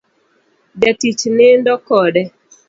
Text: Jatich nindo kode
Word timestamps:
Jatich 0.81 1.21
nindo 1.35 1.73
kode 1.87 2.21